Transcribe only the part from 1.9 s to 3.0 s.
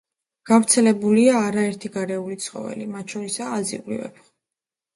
გარეული ცხოველი,